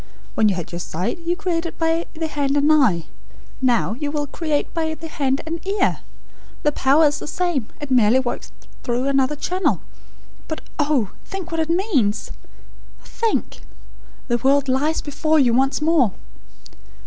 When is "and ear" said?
5.45-5.99